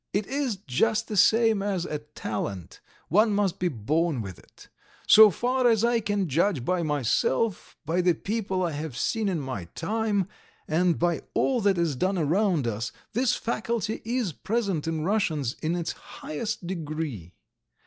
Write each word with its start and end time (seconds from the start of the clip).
It 0.13 0.25
is 0.25 0.55
just 0.65 1.07
the 1.09 1.15
same 1.15 1.61
as 1.61 1.85
a 1.85 1.99
talent, 1.99 2.79
one 3.07 3.31
must 3.33 3.59
be 3.59 3.67
born 3.67 4.23
with 4.23 4.39
it. 4.39 4.67
So 5.05 5.29
far 5.29 5.67
as 5.69 5.83
I 5.85 5.99
can 5.99 6.27
judge 6.27 6.65
by 6.65 6.81
myself, 6.81 7.77
by 7.85 8.01
the 8.01 8.15
people 8.15 8.63
I 8.63 8.71
have 8.71 8.97
seen 8.97 9.29
in 9.29 9.39
my 9.39 9.65
time, 9.75 10.27
and 10.67 10.97
by 10.97 11.21
all 11.35 11.61
that 11.61 11.77
is 11.77 11.95
done 11.95 12.17
around 12.17 12.65
us, 12.65 12.91
this 13.13 13.35
faculty 13.35 14.01
is 14.03 14.33
present 14.33 14.87
in 14.87 15.03
Russians 15.03 15.53
in 15.61 15.75
its 15.75 15.91
highest 15.91 16.65
degree. 16.65 17.35